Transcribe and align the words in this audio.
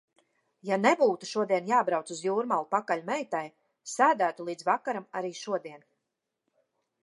Ja 0.69 0.77
nebūtu 0.85 1.27
šodien 1.31 1.67
jābrauc 1.71 2.13
uz 2.15 2.23
Jūrmalu 2.29 2.67
pakaļ 2.77 3.05
meitai, 3.11 3.43
sēdētu 3.95 4.49
līdz 4.51 4.69
vakaram 4.73 5.09
arī 5.21 5.33
šodien. 5.45 5.89